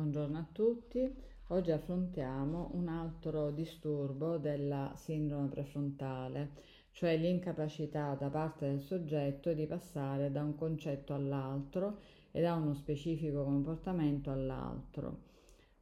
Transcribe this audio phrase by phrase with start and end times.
[0.00, 1.14] Buongiorno a tutti,
[1.48, 6.52] oggi affrontiamo un altro disturbo della sindrome prefrontale,
[6.92, 11.98] cioè l'incapacità da parte del soggetto di passare da un concetto all'altro
[12.30, 15.24] e da uno specifico comportamento all'altro.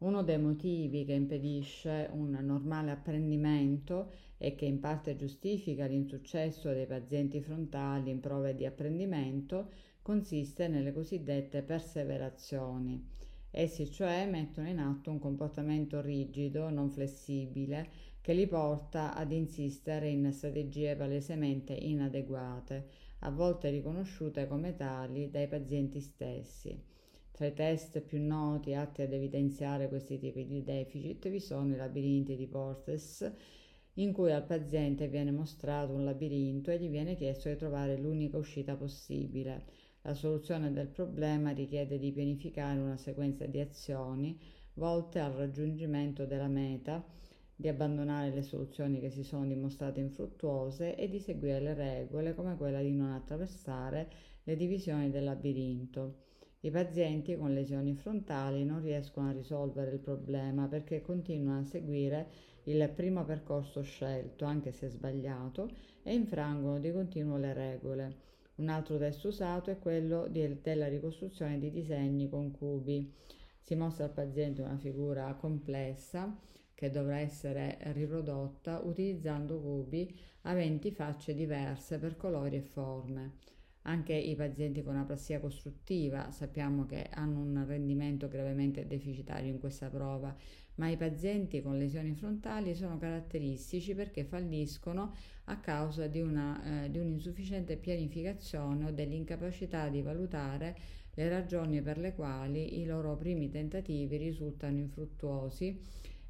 [0.00, 6.86] Uno dei motivi che impedisce un normale apprendimento e che in parte giustifica l'insuccesso dei
[6.86, 9.70] pazienti frontali in prove di apprendimento
[10.02, 13.20] consiste nelle cosiddette perseverazioni.
[13.54, 17.86] Essi cioè mettono in atto un comportamento rigido, non flessibile,
[18.22, 22.88] che li porta ad insistere in strategie palesemente inadeguate,
[23.20, 26.82] a volte riconosciute come tali dai pazienti stessi.
[27.30, 31.76] Tra i test più noti atti ad evidenziare questi tipi di deficit vi sono i
[31.76, 33.30] labirinti di Portes,
[33.96, 38.38] in cui al paziente viene mostrato un labirinto e gli viene chiesto di trovare l'unica
[38.38, 39.64] uscita possibile.
[40.04, 44.36] La soluzione del problema richiede di pianificare una sequenza di azioni
[44.74, 47.04] volte al raggiungimento della meta,
[47.54, 52.56] di abbandonare le soluzioni che si sono dimostrate infruttuose e di seguire le regole come
[52.56, 54.10] quella di non attraversare
[54.42, 56.16] le divisioni del labirinto.
[56.62, 62.28] I pazienti con lesioni frontali non riescono a risolvere il problema perché continuano a seguire
[62.64, 65.70] il primo percorso scelto, anche se sbagliato,
[66.02, 68.30] e infrangono di continuo le regole.
[68.56, 73.12] Un altro testo usato è quello di, della ricostruzione di disegni con cubi.
[73.60, 76.36] Si mostra al paziente una figura complessa
[76.74, 83.38] che dovrà essere riprodotta utilizzando cubi aventi facce diverse per colori e forme.
[83.84, 89.88] Anche i pazienti con aprasia costruttiva sappiamo che hanno un rendimento gravemente deficitario in questa
[89.88, 90.36] prova,
[90.76, 95.14] ma i pazienti con lesioni frontali sono caratteristici perché falliscono
[95.46, 100.76] a causa di, una, eh, di un'insufficiente pianificazione o dell'incapacità di valutare
[101.14, 105.78] le ragioni per le quali i loro primi tentativi risultano infruttuosi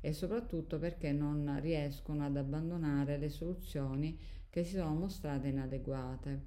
[0.00, 4.18] e soprattutto perché non riescono ad abbandonare le soluzioni
[4.50, 6.40] che si sono mostrate inadeguate.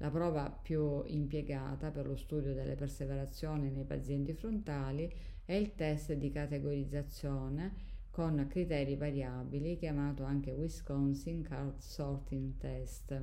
[0.00, 5.12] La prova più impiegata per lo studio delle perseverazioni nei pazienti frontali
[5.44, 13.20] è il test di categorizzazione con criteri variabili, chiamato anche Wisconsin Card Sorting Test.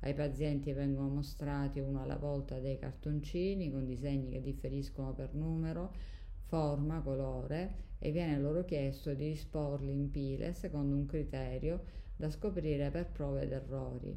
[0.00, 5.92] Ai pazienti vengono mostrati uno alla volta dei cartoncini con disegni che differiscono per numero,
[6.46, 11.82] forma, colore e viene loro chiesto di disporli in pile secondo un criterio
[12.16, 14.16] da scoprire per prove ed errori.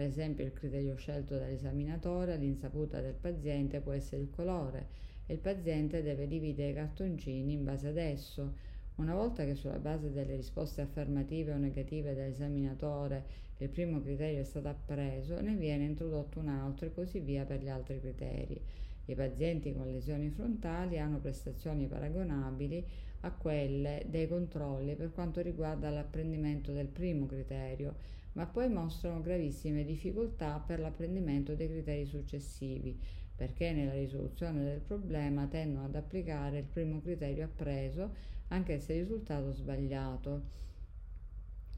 [0.00, 4.86] Per esempio il criterio scelto dall'esaminatore all'insaputa del paziente può essere il colore
[5.26, 8.54] e il paziente deve dividere i cartoncini in base ad esso.
[8.94, 13.24] Una volta che sulla base delle risposte affermative o negative dell'esaminatore
[13.58, 17.60] il primo criterio è stato appreso, ne viene introdotto un altro e così via per
[17.60, 18.58] gli altri criteri.
[19.04, 22.86] I pazienti con lesioni frontali hanno prestazioni paragonabili
[23.20, 29.84] a quelle dei controlli per quanto riguarda l'apprendimento del primo criterio, ma poi mostrano gravissime
[29.84, 32.98] difficoltà per l'apprendimento dei criteri successivi,
[33.34, 38.14] perché nella risoluzione del problema tendono ad applicare il primo criterio appreso
[38.48, 40.58] anche se il risultato sbagliato.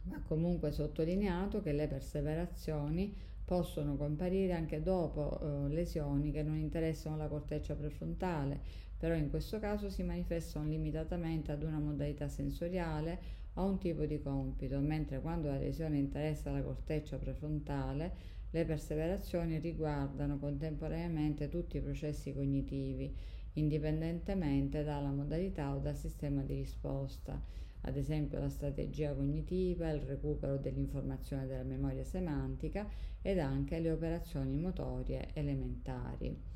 [0.04, 3.14] Va comunque sottolineato che le perseverazioni
[3.44, 8.60] possono comparire anche dopo eh, lesioni che non interessano la corteccia prefrontale,
[9.02, 13.18] però in questo caso si manifestano limitatamente ad una modalità sensoriale
[13.54, 18.12] o un tipo di compito, mentre quando la lesione interessa la corteccia prefrontale,
[18.50, 23.12] le perseverazioni riguardano contemporaneamente tutti i processi cognitivi,
[23.54, 27.42] indipendentemente dalla modalità o dal sistema di risposta,
[27.80, 32.88] ad esempio la strategia cognitiva, il recupero dell'informazione della memoria semantica
[33.20, 36.51] ed anche le operazioni motorie elementari.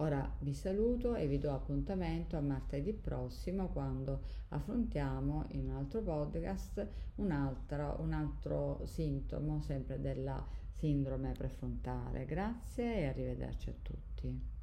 [0.00, 6.02] Ora vi saluto e vi do appuntamento a martedì prossimo quando affrontiamo in un altro
[6.02, 6.86] podcast
[7.16, 12.26] un altro, un altro sintomo sempre della sindrome prefrontale.
[12.26, 14.57] Grazie e arrivederci a tutti.